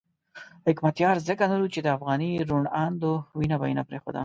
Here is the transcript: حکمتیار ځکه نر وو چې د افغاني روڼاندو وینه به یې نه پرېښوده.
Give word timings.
حکمتیار 0.67 1.15
ځکه 1.27 1.43
نر 1.51 1.59
وو 1.61 1.73
چې 1.75 1.79
د 1.81 1.87
افغاني 1.97 2.31
روڼاندو 2.49 3.11
وینه 3.39 3.55
به 3.59 3.65
یې 3.69 3.75
نه 3.79 3.83
پرېښوده. 3.89 4.19